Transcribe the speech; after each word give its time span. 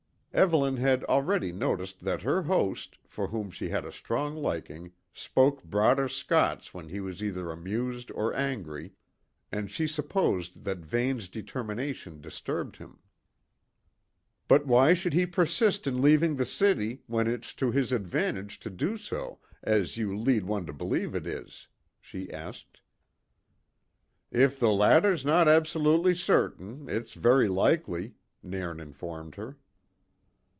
Evelyn 0.33 0.77
had 0.77 1.03
already 1.03 1.51
noticed 1.51 1.99
that 2.05 2.21
her 2.21 2.43
host, 2.43 2.97
for 3.05 3.27
whom 3.27 3.51
she 3.51 3.67
had 3.67 3.83
a 3.83 3.91
strong 3.91 4.33
liking, 4.33 4.93
spoke 5.13 5.61
broader 5.61 6.07
Scots 6.07 6.73
when 6.73 6.87
he 6.87 7.01
was 7.01 7.21
either 7.21 7.51
amused 7.51 8.09
or 8.11 8.33
angry, 8.33 8.93
and 9.51 9.69
she 9.69 9.87
supposed 9.87 10.63
that 10.63 10.77
Vane's 10.77 11.27
determination 11.27 12.21
disturbed 12.21 12.77
him. 12.77 12.99
"But 14.47 14.65
why 14.65 14.93
should 14.93 15.11
he 15.11 15.25
persist 15.25 15.85
in 15.85 16.01
leaving 16.01 16.37
the 16.37 16.45
city, 16.45 17.01
when 17.07 17.27
it's 17.27 17.53
to 17.55 17.69
his 17.71 17.87
disadvantage 17.89 18.57
to 18.61 18.69
do 18.69 18.95
so, 18.95 19.39
as 19.61 19.97
you 19.97 20.17
lead 20.17 20.45
one 20.45 20.65
to 20.65 20.71
believe 20.71 21.13
it 21.13 21.27
is?" 21.27 21.67
she 21.99 22.31
asked. 22.31 22.79
"If 24.31 24.57
the 24.61 24.71
latter's 24.71 25.25
no 25.25 25.39
absolutely 25.43 26.15
certain, 26.15 26.87
it's 26.87 27.15
very 27.15 27.49
likely," 27.49 28.13
Nairn 28.41 28.79
informed 28.79 29.35
her. 29.35 29.57